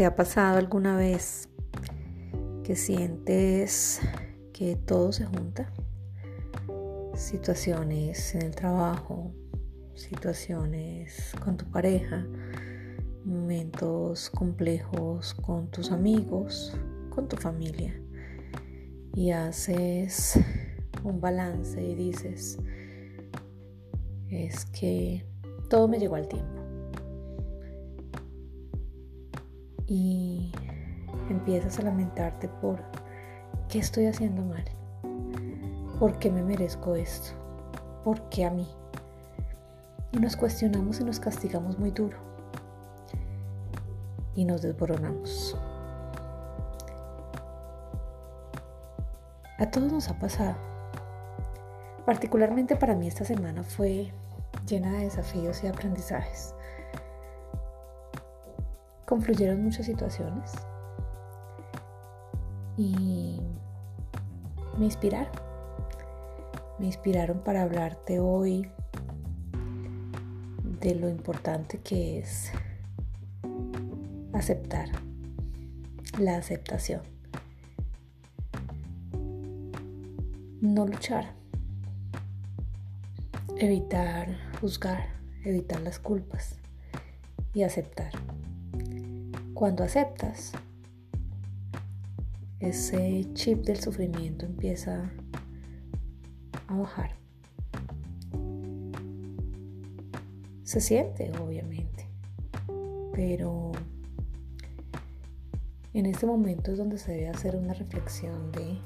[0.00, 1.50] ¿Te ha pasado alguna vez
[2.64, 4.00] que sientes
[4.50, 5.70] que todo se junta?
[7.14, 9.30] Situaciones en el trabajo,
[9.92, 12.26] situaciones con tu pareja,
[13.26, 16.74] momentos complejos con tus amigos,
[17.10, 17.92] con tu familia.
[19.14, 20.40] Y haces
[21.04, 22.58] un balance y dices,
[24.30, 25.26] es que
[25.68, 26.59] todo me llegó al tiempo.
[29.92, 30.52] Y
[31.30, 32.78] empiezas a lamentarte por
[33.68, 34.64] qué estoy haciendo mal,
[35.98, 37.32] por qué me merezco esto,
[38.04, 38.68] por qué a mí.
[40.12, 42.18] Y nos cuestionamos y nos castigamos muy duro.
[44.36, 45.58] Y nos desboronamos.
[49.58, 50.54] A todos nos ha pasado.
[52.06, 54.12] Particularmente para mí esta semana fue
[54.68, 56.54] llena de desafíos y aprendizajes.
[59.10, 60.52] Confluyeron muchas situaciones
[62.76, 63.40] y
[64.78, 65.32] me inspiraron.
[66.78, 68.70] Me inspiraron para hablarte hoy
[70.80, 72.52] de lo importante que es
[74.32, 74.88] aceptar,
[76.20, 77.02] la aceptación.
[80.60, 81.32] No luchar,
[83.56, 84.28] evitar
[84.60, 85.08] juzgar,
[85.44, 86.60] evitar las culpas
[87.52, 88.12] y aceptar.
[89.60, 90.52] Cuando aceptas,
[92.60, 95.12] ese chip del sufrimiento empieza
[96.66, 97.10] a bajar.
[100.62, 102.06] Se siente, obviamente,
[103.12, 103.72] pero
[105.92, 108.78] en este momento es donde se debe hacer una reflexión de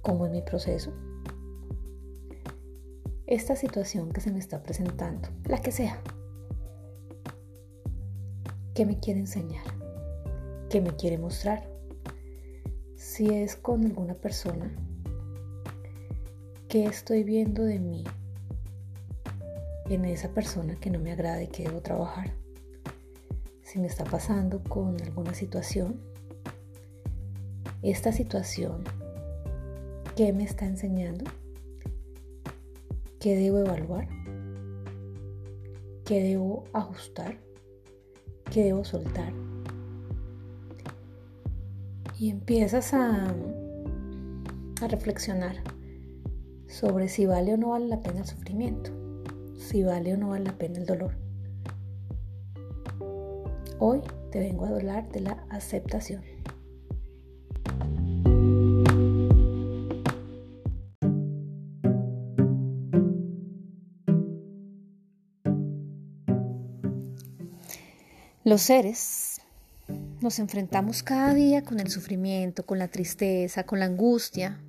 [0.00, 0.94] cómo es mi proceso,
[3.26, 6.02] esta situación que se me está presentando, la que sea.
[8.74, 9.66] ¿Qué me quiere enseñar?
[10.70, 11.68] ¿Qué me quiere mostrar?
[12.96, 14.74] Si es con alguna persona,
[16.68, 18.02] ¿qué estoy viendo de mí
[19.90, 22.32] en esa persona que no me agrada y que debo trabajar?
[23.62, 26.00] Si me está pasando con alguna situación,
[27.82, 28.84] esta situación,
[30.16, 31.30] ¿qué me está enseñando?
[33.20, 34.08] ¿Qué debo evaluar?
[36.06, 37.51] ¿Qué debo ajustar?
[38.52, 39.32] ¿Qué debo soltar?
[42.18, 43.34] Y empiezas a,
[44.82, 45.56] a reflexionar
[46.68, 48.90] sobre si vale o no vale la pena el sufrimiento,
[49.56, 51.14] si vale o no vale la pena el dolor.
[53.78, 56.22] Hoy te vengo a hablar de la aceptación.
[68.44, 69.40] Los seres
[70.20, 74.60] nos enfrentamos cada día con el sufrimiento, con la tristeza, con la angustia,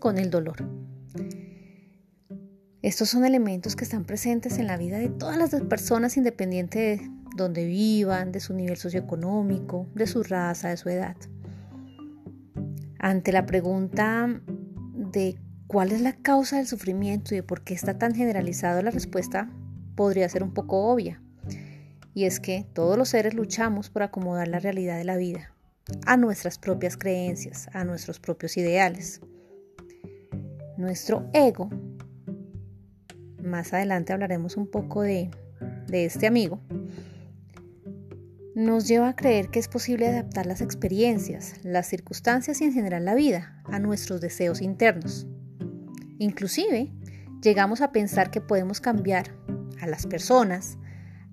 [0.00, 0.68] con el dolor.
[2.82, 7.10] Estos son elementos que están presentes en la vida de todas las personas independiente de
[7.36, 11.16] donde vivan, de su nivel socioeconómico, de su raza, de su edad.
[12.98, 14.40] Ante la pregunta
[15.12, 18.90] de cuál es la causa del sufrimiento y de por qué está tan generalizado, la
[18.90, 19.52] respuesta
[19.94, 21.22] podría ser un poco obvia
[22.14, 25.52] y es que todos los seres luchamos por acomodar la realidad de la vida
[26.06, 29.20] a nuestras propias creencias, a nuestros propios ideales.
[30.76, 31.68] Nuestro ego,
[33.42, 35.30] más adelante hablaremos un poco de,
[35.88, 36.60] de este amigo,
[38.54, 43.04] nos lleva a creer que es posible adaptar las experiencias, las circunstancias y en general
[43.04, 45.26] la vida a nuestros deseos internos.
[46.18, 46.92] Inclusive,
[47.42, 49.34] llegamos a pensar que podemos cambiar
[49.80, 50.78] a las personas,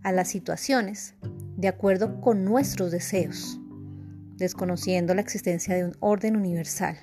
[0.08, 1.16] a las situaciones
[1.58, 3.60] de acuerdo con nuestros deseos,
[4.38, 6.98] desconociendo la existencia de un orden universal,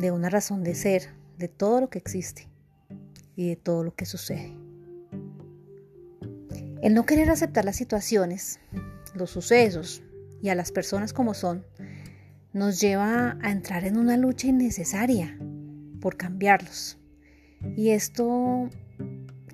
[0.00, 2.48] de una razón de ser, de todo lo que existe
[3.36, 4.52] y de todo lo que sucede.
[6.82, 8.58] El no querer aceptar las situaciones,
[9.14, 10.02] los sucesos
[10.42, 11.64] y a las personas como son,
[12.52, 15.38] nos lleva a entrar en una lucha innecesaria
[16.00, 16.98] por cambiarlos.
[17.76, 18.68] Y esto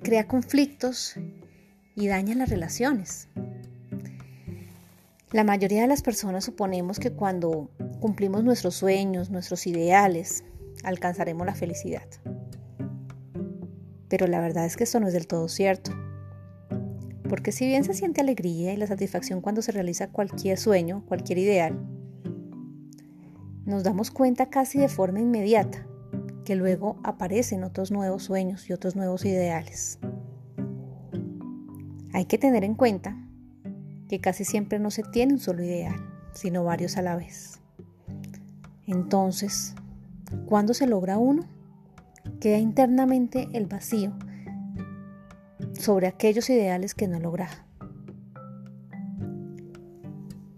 [0.01, 1.15] crea conflictos
[1.99, 3.27] y dañan las relaciones.
[5.31, 7.69] La mayoría de las personas suponemos que cuando
[7.99, 10.43] cumplimos nuestros sueños, nuestros ideales,
[10.83, 12.07] alcanzaremos la felicidad.
[14.07, 15.91] Pero la verdad es que esto no es del todo cierto.
[17.27, 21.37] Porque si bien se siente alegría y la satisfacción cuando se realiza cualquier sueño, cualquier
[21.37, 21.77] ideal,
[23.65, 25.85] nos damos cuenta casi de forma inmediata
[26.43, 29.99] que luego aparecen otros nuevos sueños y otros nuevos ideales.
[32.13, 33.15] Hay que tener en cuenta
[34.07, 35.95] que casi siempre no se tiene un solo ideal,
[36.33, 37.59] sino varios a la vez.
[38.87, 39.75] Entonces,
[40.45, 41.43] cuando se logra uno,
[42.39, 44.13] queda internamente el vacío
[45.73, 47.49] sobre aquellos ideales que no logra.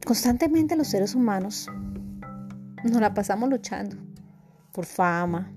[0.05, 1.69] Constantemente los seres humanos
[2.83, 3.97] nos la pasamos luchando
[4.71, 5.51] por fama,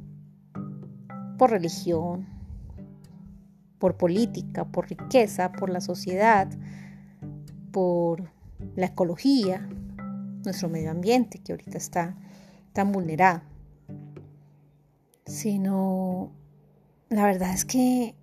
[1.39, 2.27] por religión,
[3.79, 6.49] por política, por riqueza, por la sociedad,
[7.71, 8.31] por
[8.77, 9.69] la ecología,
[10.45, 12.17] nuestro medio ambiente que ahorita está
[12.73, 13.43] tan vulnerado.
[15.27, 16.33] Sino,
[17.09, 18.15] la verdad es que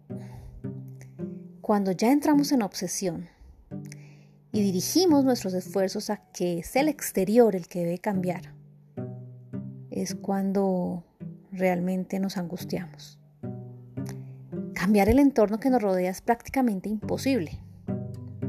[1.61, 3.27] cuando ya entramos en obsesión
[4.51, 8.53] y dirigimos nuestros esfuerzos a que es el exterior el que debe cambiar,
[9.89, 11.03] es cuando
[11.51, 13.20] realmente nos angustiamos.
[14.81, 17.59] Cambiar el entorno que nos rodea es prácticamente imposible,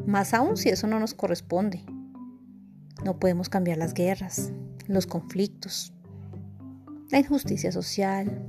[0.06, 1.84] más aún si eso no nos corresponde.
[3.05, 4.50] No podemos cambiar las guerras,
[4.87, 5.93] los conflictos,
[7.11, 8.49] la injusticia social,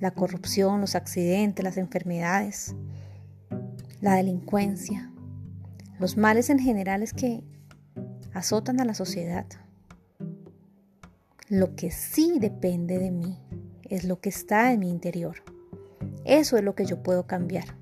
[0.00, 2.74] la corrupción, los accidentes, las enfermedades,
[4.00, 5.12] la delincuencia,
[6.00, 7.44] los males en generales que
[8.32, 9.44] azotan a la sociedad.
[11.50, 13.38] Lo que sí depende de mí
[13.82, 15.51] es lo que está en mi interior.
[16.24, 17.76] Eso es lo que yo puedo cambiar.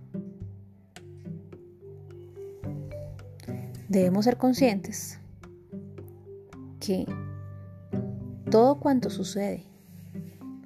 [3.89, 5.19] Debemos ser conscientes
[6.79, 7.07] que
[8.51, 9.65] todo cuanto sucede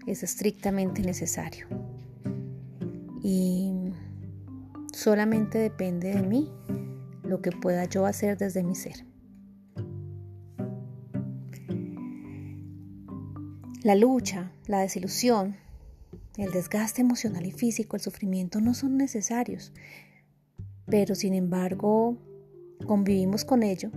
[0.07, 1.67] es estrictamente necesario
[3.23, 3.73] y
[4.93, 6.53] solamente depende de mí
[7.23, 9.07] lo que pueda yo hacer desde mi ser.
[13.83, 15.57] La lucha, la desilusión,
[16.37, 19.73] el desgaste emocional y físico, el sufrimiento no son necesarios,
[20.87, 22.19] pero sin embargo
[22.87, 23.91] convivimos con ello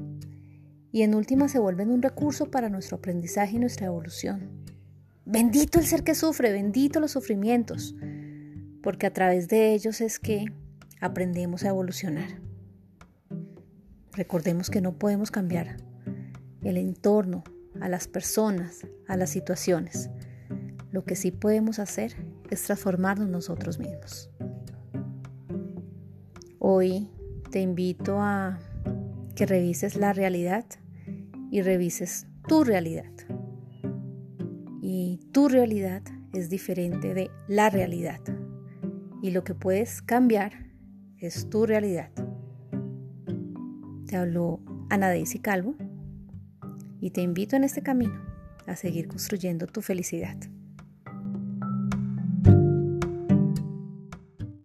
[0.92, 4.66] y en última se vuelven un recurso para nuestro aprendizaje y nuestra evolución.
[5.25, 7.95] Bendito el ser que sufre, bendito los sufrimientos,
[8.81, 10.45] porque a través de ellos es que
[11.01, 12.42] aprendemos a evolucionar.
[14.13, 15.78] Recordemos que no podemos cambiar
[16.63, 17.44] el entorno,
[17.81, 20.10] a las personas, a las situaciones.
[20.92, 22.16] Lo que sí podemos hacer
[22.49, 24.29] es transformarnos nosotros mismos.
[26.59, 27.09] Hoy
[27.51, 28.59] te invito a
[29.35, 30.65] que revises la realidad
[31.51, 33.11] y revises tu realidad.
[34.81, 36.01] Y tu realidad
[36.33, 38.19] es diferente de la realidad.
[39.21, 40.53] Y lo que puedes cambiar
[41.17, 42.11] es tu realidad.
[44.07, 44.59] Te habló
[44.89, 45.75] Ana Daisy Calvo
[46.99, 48.21] y te invito en este camino
[48.65, 50.38] a seguir construyendo tu felicidad.